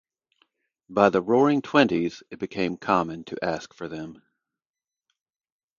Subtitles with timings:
[0.89, 4.23] By the Roaring Twenties, it became common to ask for them.